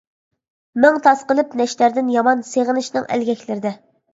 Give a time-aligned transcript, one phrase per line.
[0.85, 3.79] مىڭ تاسقىلىپ نەشتەردىن يامان، سېغىنىشنىڭ ئەلگەكلىرىدە.